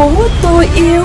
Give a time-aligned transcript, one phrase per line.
[0.00, 1.02] phố tôi yêu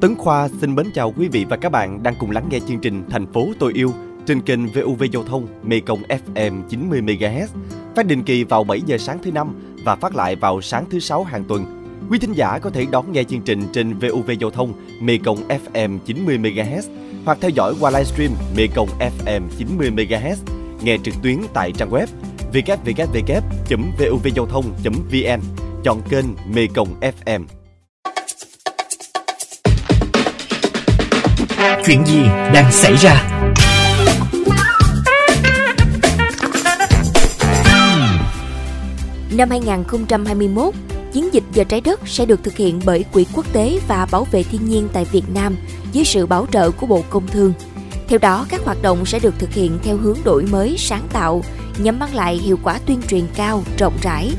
[0.00, 2.78] Tấn Khoa xin mến chào quý vị và các bạn đang cùng lắng nghe chương
[2.78, 3.92] trình Thành phố tôi yêu
[4.26, 6.02] trên kênh VUV Giao thông Mekong
[6.34, 7.46] FM 90 MHz,
[7.96, 9.54] phát định kỳ vào 7 giờ sáng thứ năm
[9.84, 11.64] và phát lại vào sáng thứ sáu hàng tuần.
[12.10, 15.98] Quý thính giả có thể đón nghe chương trình trên VUV Giao thông Mekong FM
[15.98, 16.82] 90 MHz
[17.24, 20.36] hoặc theo dõi qua livestream Mekong FM 90 MHz,
[20.82, 22.06] nghe trực tuyến tại trang web
[22.52, 25.40] www.vuvgiao thông.vn,
[25.84, 27.44] chọn kênh Mekong FM.
[31.86, 32.22] Chuyện gì
[32.54, 33.40] đang xảy ra?
[39.36, 40.74] Năm 2021,
[41.12, 44.26] chiến dịch giờ trái đất sẽ được thực hiện bởi Quỹ Quốc tế và Bảo
[44.30, 45.56] vệ Thiên nhiên tại Việt Nam
[45.92, 47.52] dưới sự bảo trợ của Bộ Công Thương.
[48.10, 51.42] Theo đó, các hoạt động sẽ được thực hiện theo hướng đổi mới, sáng tạo,
[51.78, 54.32] nhằm mang lại hiệu quả tuyên truyền cao, rộng rãi.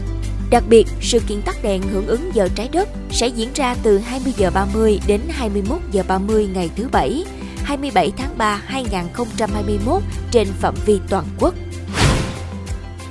[0.49, 3.97] Đặc biệt, sự kiện tắt đèn hưởng ứng giờ trái đất sẽ diễn ra từ
[3.97, 7.25] 20 giờ 30 đến 21 giờ 30 ngày thứ Bảy,
[7.63, 11.53] 27 tháng 3 2021 trên phạm vi toàn quốc.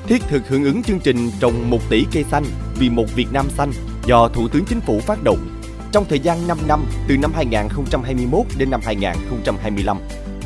[0.07, 2.45] Thiết thực hưởng ứng chương trình trồng 1 tỷ cây xanh
[2.79, 3.73] vì một Việt Nam xanh
[4.07, 5.61] do Thủ tướng Chính phủ phát động
[5.93, 9.99] trong thời gian 5 năm từ năm 2021 đến năm 2025.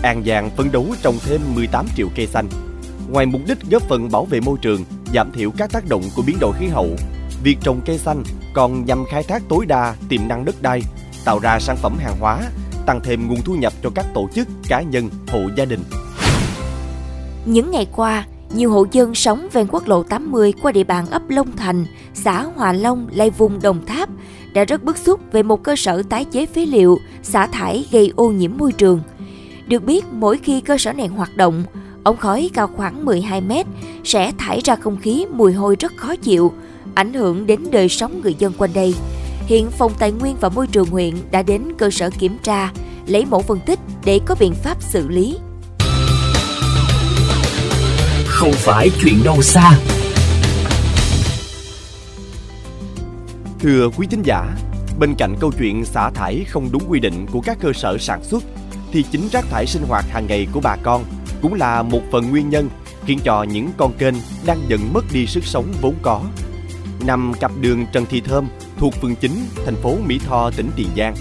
[0.04, 2.48] An Giang phấn đấu trồng thêm 18 triệu cây xanh.
[3.10, 6.22] Ngoài mục đích góp phần bảo vệ môi trường, giảm thiểu các tác động của
[6.26, 6.88] biến đổi khí hậu,
[7.44, 8.22] việc trồng cây xanh
[8.54, 10.82] còn nhằm khai thác tối đa tiềm năng đất đai,
[11.24, 12.40] tạo ra sản phẩm hàng hóa,
[12.86, 15.80] tăng thêm nguồn thu nhập cho các tổ chức, cá nhân, hộ gia đình.
[17.44, 21.22] Những ngày qua, nhiều hộ dân sống ven quốc lộ 80 qua địa bàn ấp
[21.28, 24.08] Long Thành, xã Hòa Long, Lai Vung, Đồng Tháp
[24.54, 28.12] đã rất bức xúc về một cơ sở tái chế phế liệu, xả thải gây
[28.16, 29.00] ô nhiễm môi trường.
[29.66, 31.64] Được biết, mỗi khi cơ sở này hoạt động,
[32.04, 33.66] ống khói cao khoảng 12 mét
[34.04, 36.52] sẽ thải ra không khí mùi hôi rất khó chịu,
[36.94, 38.94] ảnh hưởng đến đời sống người dân quanh đây.
[39.46, 42.72] Hiện Phòng Tài nguyên và Môi trường huyện đã đến cơ sở kiểm tra,
[43.06, 45.36] lấy mẫu phân tích để có biện pháp xử lý.
[48.26, 49.78] Không phải chuyện đâu xa.
[53.58, 54.56] Thưa quý thính giả,
[54.98, 58.24] bên cạnh câu chuyện xả thải không đúng quy định của các cơ sở sản
[58.24, 58.42] xuất,
[58.92, 61.04] thì chính rác thải sinh hoạt hàng ngày của bà con
[61.42, 62.68] cũng là một phần nguyên nhân
[63.04, 64.14] khiến cho những con kênh
[64.46, 66.22] đang dần mất đi sức sống vốn có.
[67.06, 69.32] Nằm cặp đường Trần Thị Thơm thuộc phường 9,
[69.64, 71.14] thành phố Mỹ Tho, tỉnh Tiền Giang,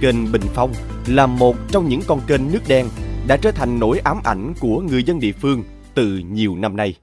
[0.00, 0.72] kênh Bình Phong
[1.06, 2.86] là một trong những con kênh nước đen
[3.26, 5.64] đã trở thành nỗi ám ảnh của người dân địa phương
[5.94, 6.94] từ nhiều năm nay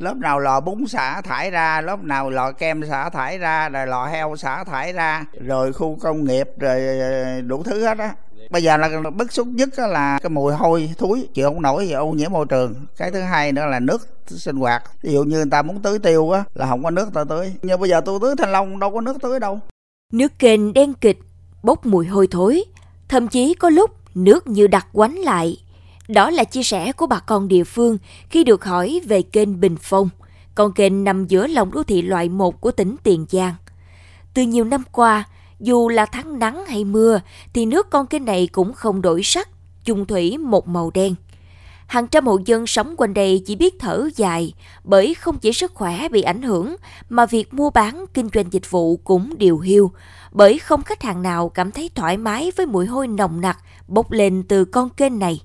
[0.00, 3.86] lớp nào lò bún xả thải ra, lớp nào lò kem xả thải ra, rồi
[3.86, 8.14] lò heo xả thải ra, rồi khu công nghiệp, rồi ờ, đủ thứ hết á.
[8.50, 11.92] Bây giờ là bức xúc nhất là cái mùi hôi thúi chịu không nổi về
[11.92, 12.74] ô nhiễm môi trường.
[12.96, 14.82] Cái thứ hai nữa là nước sinh hoạt.
[15.02, 17.52] Ví dụ như người ta muốn tưới tiêu á, là không có nước ta tưới.
[17.62, 19.60] Nhưng bây giờ tôi tưới thanh long, đâu có nước tưới đâu.
[20.12, 21.18] Nước kênh đen kịch,
[21.62, 22.64] bốc mùi hôi thối.
[23.08, 25.56] Thậm chí có lúc nước như đặc quánh lại
[26.08, 27.98] đó là chia sẻ của bà con địa phương
[28.30, 30.08] khi được hỏi về kênh Bình Phong,
[30.54, 33.54] con kênh nằm giữa lòng đô thị loại 1 của tỉnh Tiền Giang.
[34.34, 35.24] Từ nhiều năm qua,
[35.60, 37.20] dù là tháng nắng hay mưa
[37.54, 39.48] thì nước con kênh này cũng không đổi sắc,
[39.84, 41.14] chung thủy một màu đen.
[41.86, 44.52] Hàng trăm hộ dân sống quanh đây chỉ biết thở dài
[44.84, 46.76] bởi không chỉ sức khỏe bị ảnh hưởng
[47.08, 49.92] mà việc mua bán kinh doanh dịch vụ cũng điều hiu
[50.32, 53.58] bởi không khách hàng nào cảm thấy thoải mái với mùi hôi nồng nặc
[53.88, 55.40] bốc lên từ con kênh này.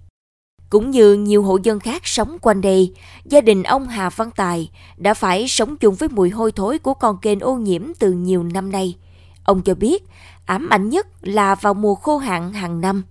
[0.74, 2.94] Cũng như nhiều hộ dân khác sống quanh đây,
[3.26, 6.94] gia đình ông Hà Văn Tài đã phải sống chung với mùi hôi thối của
[6.94, 8.96] con kênh ô nhiễm từ nhiều năm nay.
[9.44, 10.04] Ông cho biết,
[10.46, 13.04] ám ảnh nhất là vào mùa khô hạn hàng năm.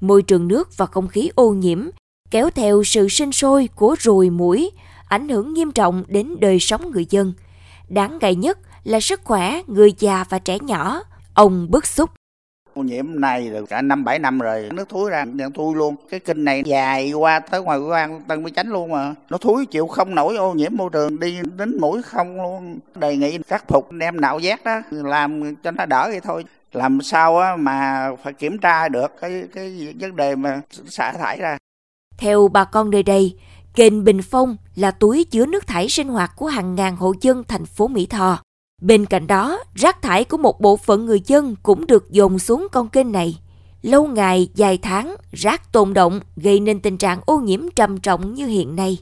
[0.00, 1.88] Môi trường nước và không khí ô nhiễm
[2.30, 4.70] kéo theo sự sinh sôi của ruồi mũi,
[5.08, 7.32] ảnh hưởng nghiêm trọng đến đời sống người dân.
[7.88, 11.02] Đáng ngại nhất là sức khỏe người già và trẻ nhỏ.
[11.34, 12.10] Ông bức xúc
[12.80, 15.96] ô nhiễm này rồi cả năm, bảy năm rồi, nước thúi ra đang thui luôn.
[16.10, 19.14] Cái kinh này dài qua tới ngoài quan tân mới tránh luôn mà.
[19.30, 22.78] Nó thúi chịu không nổi ô nhiễm môi trường, đi đến mũi không luôn.
[22.94, 26.44] Đề nghị khắc phục, đem nạo vét đó, làm cho nó đỡ vậy thôi.
[26.72, 31.36] Làm sao á mà phải kiểm tra được cái cái vấn đề mà xả thải
[31.36, 31.58] ra.
[32.18, 33.36] Theo bà con nơi đây,
[33.74, 37.44] kênh Bình Phong là túi chứa nước thải sinh hoạt của hàng ngàn hộ dân
[37.48, 38.42] thành phố Mỹ Tho.
[38.80, 42.66] Bên cạnh đó, rác thải của một bộ phận người dân cũng được dồn xuống
[42.72, 43.38] con kênh này.
[43.82, 48.34] Lâu ngày, dài tháng, rác tồn động gây nên tình trạng ô nhiễm trầm trọng
[48.34, 48.98] như hiện nay.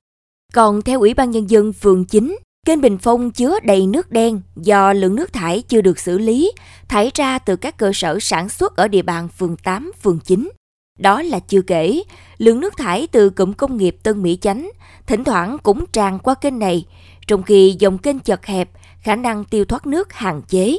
[0.54, 2.36] Còn theo Ủy ban Nhân dân phường 9,
[2.66, 6.52] kênh Bình Phong chứa đầy nước đen do lượng nước thải chưa được xử lý,
[6.88, 10.50] thải ra từ các cơ sở sản xuất ở địa bàn phường 8, phường 9.
[10.98, 12.02] Đó là chưa kể,
[12.38, 14.70] lượng nước thải từ cụm công nghiệp Tân Mỹ Chánh
[15.06, 16.86] thỉnh thoảng cũng tràn qua kênh này,
[17.26, 20.78] trong khi dòng kênh chật hẹp, khả năng tiêu thoát nước hạn chế.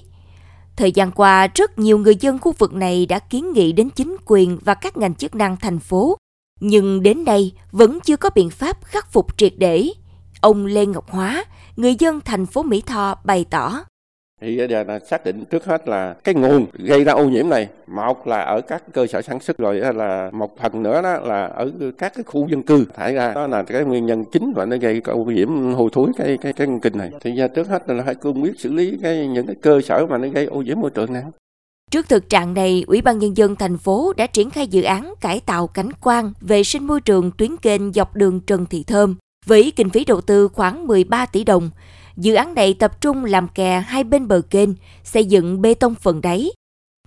[0.76, 4.16] Thời gian qua, rất nhiều người dân khu vực này đã kiến nghị đến chính
[4.26, 6.18] quyền và các ngành chức năng thành phố,
[6.60, 9.90] nhưng đến nay vẫn chưa có biện pháp khắc phục triệt để.
[10.42, 11.46] Ông Lê Ngọc Hóa,
[11.76, 13.84] người dân thành phố Mỹ Tho bày tỏ
[14.42, 17.50] thì bây giờ là xác định trước hết là cái nguồn gây ra ô nhiễm
[17.50, 21.20] này một là ở các cơ sở sản xuất rồi là một phần nữa đó
[21.20, 22.86] là ở các cái khu dân cư.
[22.96, 26.08] Thải ra đó là cái nguyên nhân chính và nó gây ô nhiễm hôi thối
[26.18, 27.12] cái cái cái kinh này.
[27.22, 30.06] Thì giờ trước hết là phải cương quyết xử lý cái những cái cơ sở
[30.10, 31.24] mà nó gây ô nhiễm môi trường này.
[31.92, 35.14] Trước thực trạng này, Ủy ban Nhân dân thành phố đã triển khai dự án
[35.22, 39.16] cải tạo cảnh quan, vệ sinh môi trường tuyến kênh dọc đường Trần Thị Thơm
[39.46, 41.70] với kinh phí đầu tư khoảng 13 tỷ đồng.
[42.20, 44.70] Dự án này tập trung làm kè hai bên bờ kênh,
[45.04, 46.52] xây dựng bê tông phần đáy.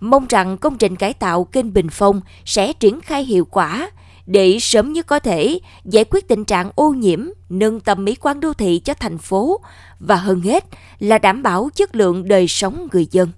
[0.01, 3.89] Mong rằng công trình cải tạo kênh Bình Phong sẽ triển khai hiệu quả
[4.25, 7.19] để sớm nhất có thể giải quyết tình trạng ô nhiễm,
[7.49, 9.59] nâng tầm mỹ quan đô thị cho thành phố
[9.99, 10.65] và hơn hết
[10.99, 13.29] là đảm bảo chất lượng đời sống người dân.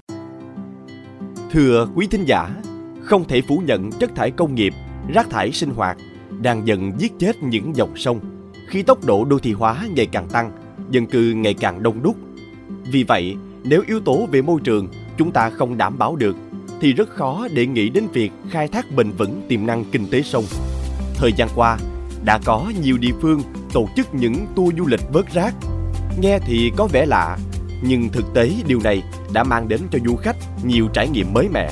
[1.52, 2.50] Thưa quý thính giả,
[3.04, 4.74] không thể phủ nhận chất thải công nghiệp,
[5.14, 5.98] rác thải sinh hoạt
[6.42, 8.20] đang dần giết chết những dòng sông
[8.68, 10.52] khi tốc độ đô thị hóa ngày càng tăng,
[10.90, 12.16] dân cư ngày càng đông đúc.
[12.92, 14.88] Vì vậy, nếu yếu tố về môi trường
[15.18, 16.36] chúng ta không đảm bảo được
[16.82, 20.22] thì rất khó để nghĩ đến việc khai thác bền vững tiềm năng kinh tế
[20.22, 20.44] sông.
[21.16, 21.78] Thời gian qua,
[22.26, 23.42] đã có nhiều địa phương
[23.74, 25.54] tổ chức những tour du lịch vớt rác.
[26.22, 27.38] Nghe thì có vẻ lạ,
[27.84, 29.04] nhưng thực tế điều này
[29.34, 31.72] đã mang đến cho du khách nhiều trải nghiệm mới mẻ.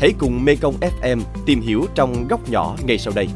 [0.00, 3.28] Hãy cùng Mekong FM tìm hiểu trong góc nhỏ ngay sau đây.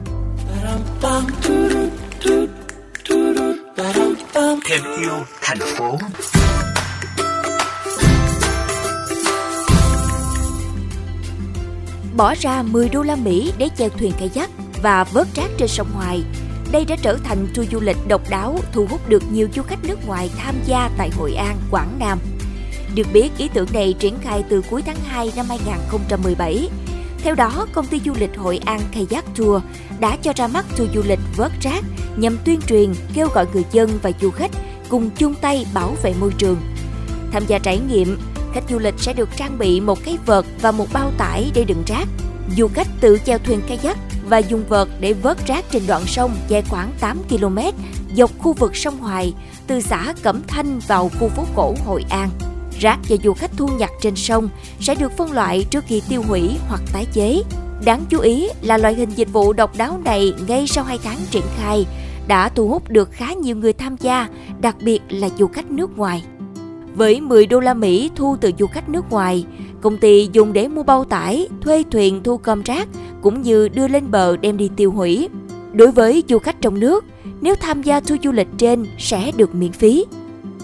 [4.70, 5.12] Thêm yêu
[5.42, 5.98] thành phố
[12.16, 14.50] Bỏ ra 10 đô la Mỹ để chèo thuyền kayak
[14.82, 16.22] và vớt rác trên sông Hoài.
[16.72, 19.84] Đây đã trở thành tour du lịch độc đáo thu hút được nhiều du khách
[19.84, 22.18] nước ngoài tham gia tại Hội An, Quảng Nam.
[22.94, 26.68] Được biết, ý tưởng này triển khai từ cuối tháng 2 năm 2017.
[27.18, 29.62] Theo đó, công ty du lịch Hội An Kayak Tour
[30.00, 31.84] đã cho ra mắt tour du lịch vớt rác
[32.16, 34.50] nhằm tuyên truyền, kêu gọi người dân và du khách
[34.88, 36.56] cùng chung tay bảo vệ môi trường.
[37.32, 38.18] Tham gia trải nghiệm,
[38.54, 41.64] khách du lịch sẽ được trang bị một cái vợt và một bao tải để
[41.64, 42.08] đựng rác.
[42.56, 43.98] Du khách tự chèo thuyền kayak
[44.28, 47.58] và dùng vợt để vớt rác trên đoạn sông dài khoảng 8 km
[48.14, 49.34] dọc khu vực sông Hoài
[49.66, 52.30] từ xã Cẩm Thanh vào khu phố cổ Hội An.
[52.80, 54.48] Rác do du khách thu nhặt trên sông
[54.80, 57.42] sẽ được phân loại trước khi tiêu hủy hoặc tái chế.
[57.84, 61.18] Đáng chú ý là loại hình dịch vụ độc đáo này ngay sau 2 tháng
[61.30, 61.86] triển khai
[62.28, 64.28] đã thu hút được khá nhiều người tham gia,
[64.60, 66.24] đặc biệt là du khách nước ngoài.
[66.94, 69.44] Với 10 đô la Mỹ thu từ du khách nước ngoài,
[69.80, 72.88] công ty dùng để mua bao tải, thuê thuyền thu gom rác
[73.22, 75.28] cũng như đưa lên bờ đem đi tiêu hủy.
[75.72, 77.04] Đối với du khách trong nước,
[77.40, 80.04] nếu tham gia tour du lịch trên sẽ được miễn phí.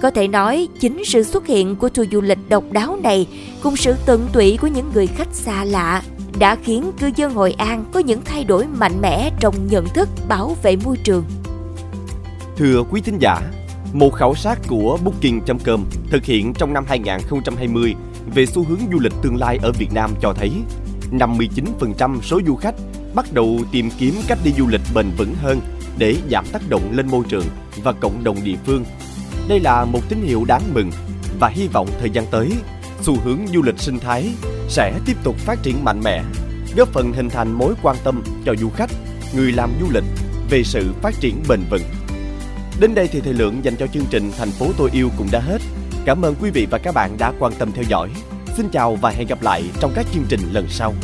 [0.02, 3.26] Có thể nói, chính sự xuất hiện của tour du lịch độc đáo này
[3.62, 6.02] cùng sự tận tụy của những người khách xa lạ
[6.38, 10.08] đã khiến cư dân Hội An có những thay đổi mạnh mẽ trong nhận thức
[10.28, 11.24] bảo vệ môi trường.
[12.56, 13.40] Thưa quý thính giả,
[13.92, 17.94] một khảo sát của Booking.com thực hiện trong năm 2020
[18.34, 20.52] về xu hướng du lịch tương lai ở Việt Nam cho thấy
[21.12, 22.74] 59% số du khách
[23.14, 25.60] bắt đầu tìm kiếm cách đi du lịch bền vững hơn
[25.98, 27.44] để giảm tác động lên môi trường
[27.82, 28.84] và cộng đồng địa phương.
[29.48, 30.90] Đây là một tín hiệu đáng mừng
[31.40, 32.52] và hy vọng thời gian tới,
[33.00, 34.30] xu hướng du lịch sinh thái
[34.68, 36.22] sẽ tiếp tục phát triển mạnh mẽ,
[36.76, 38.90] góp phần hình thành mối quan tâm cho du khách,
[39.34, 40.04] người làm du lịch
[40.50, 41.82] về sự phát triển bền vững.
[42.80, 45.40] Đến đây thì thời lượng dành cho chương trình Thành phố tôi yêu cũng đã
[45.40, 45.58] hết.
[46.04, 48.10] Cảm ơn quý vị và các bạn đã quan tâm theo dõi.
[48.56, 50.94] Xin chào và hẹn gặp lại trong các chương trình lần sau.